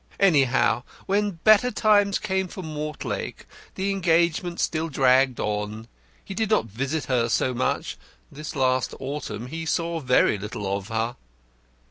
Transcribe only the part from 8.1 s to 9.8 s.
This last autumn he